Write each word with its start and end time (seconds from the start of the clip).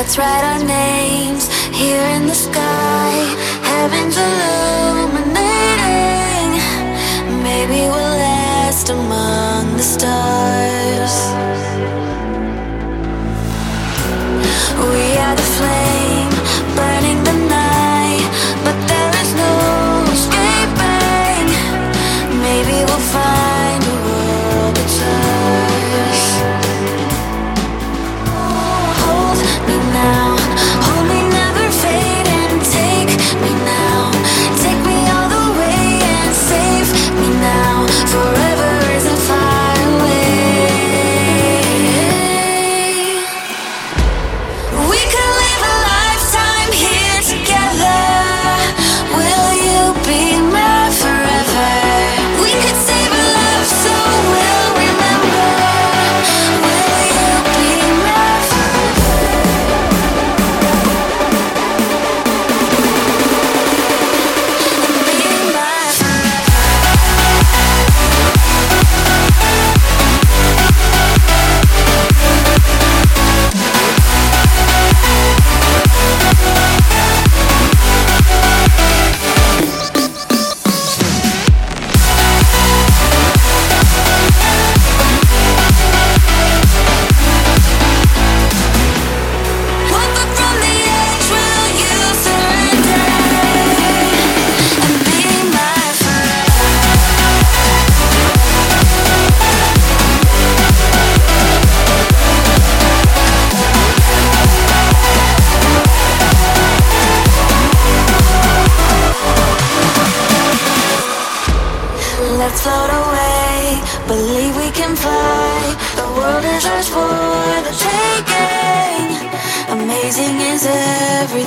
Let's 0.00 0.16
write 0.16 0.42
our 0.42 0.64
names 0.64 1.46
here 1.76 2.00
in 2.16 2.26
the 2.26 2.34
sky. 2.34 3.12
Heaven's 3.62 4.16
alone. 4.16 4.79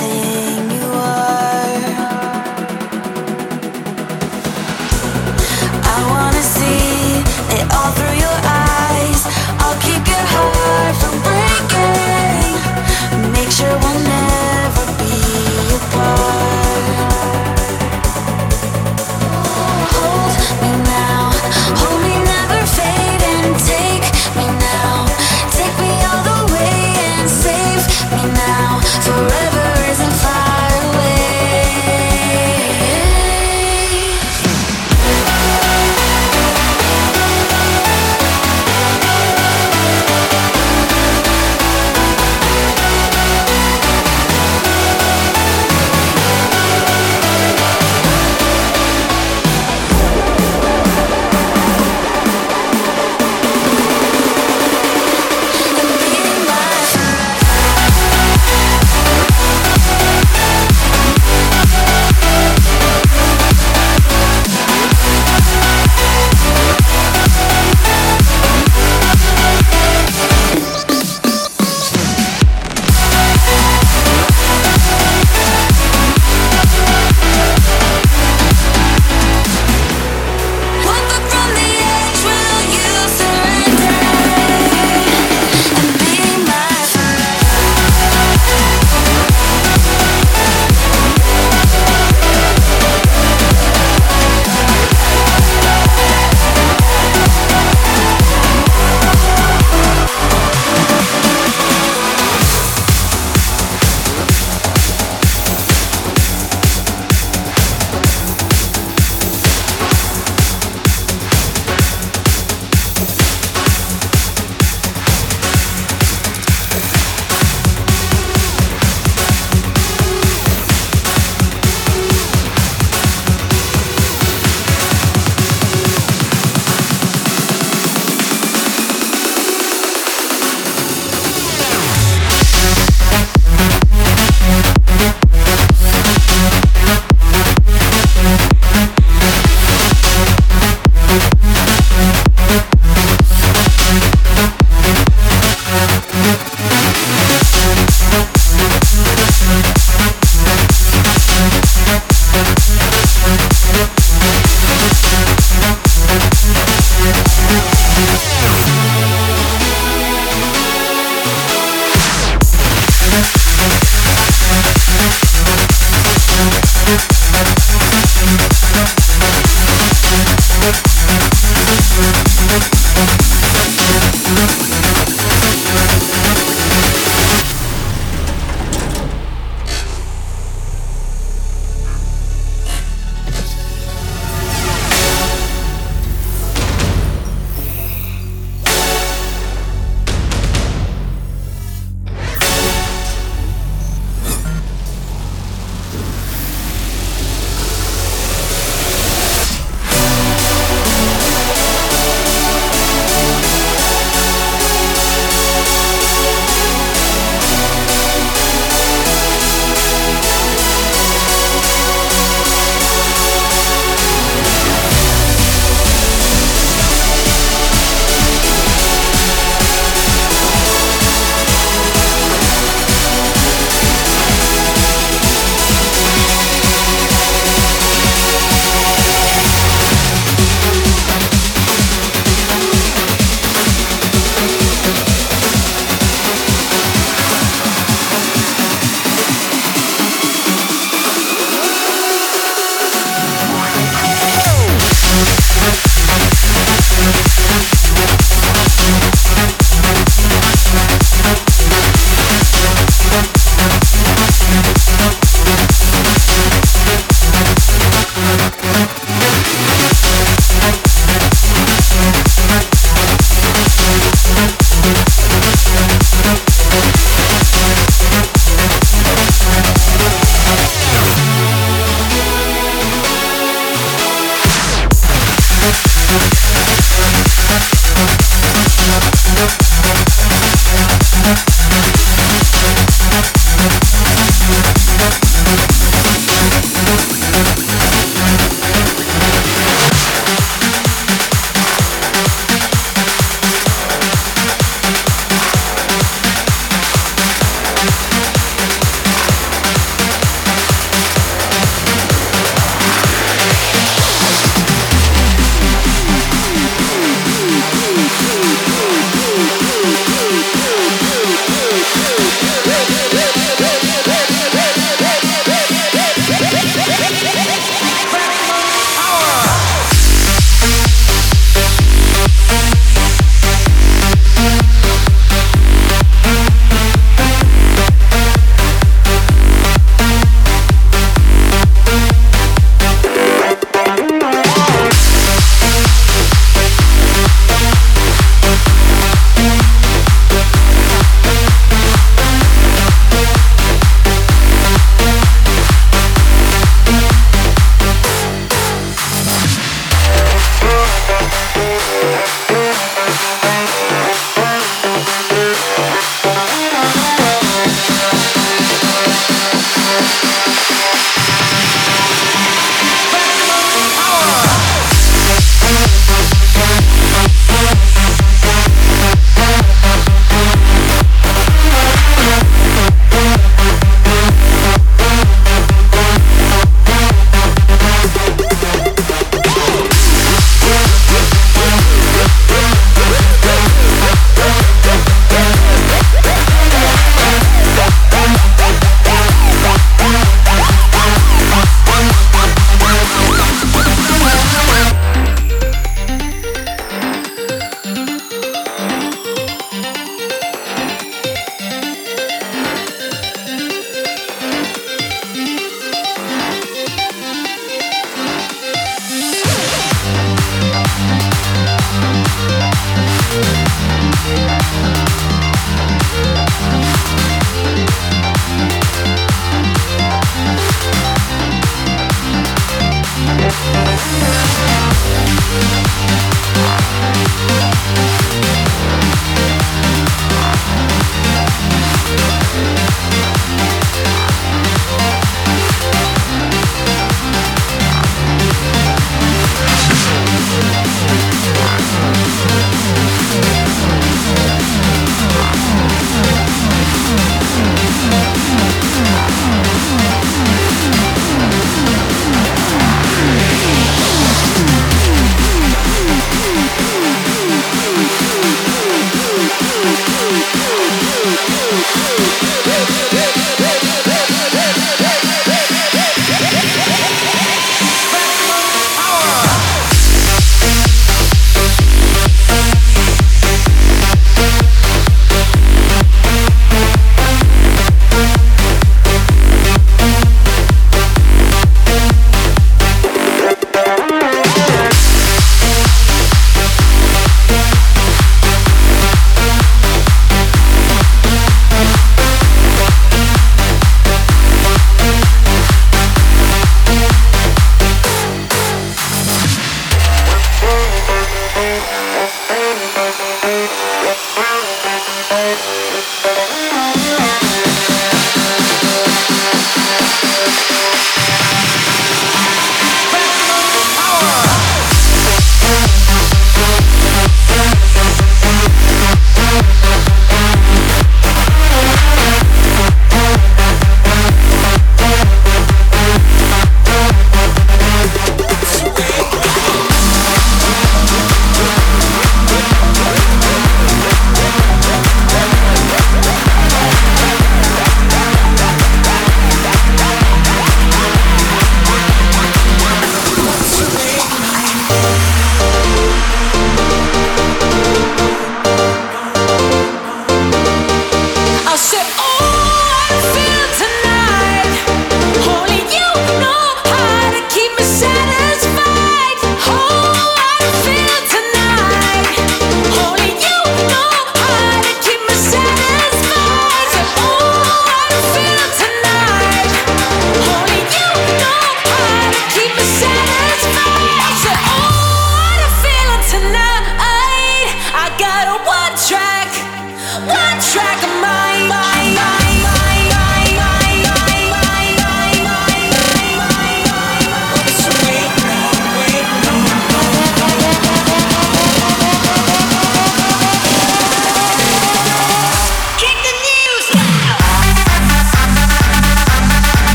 living 0.00 0.43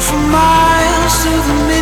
I 0.00 1.77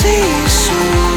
see 0.00 0.16
you 0.16 0.48
soon. 0.48 1.09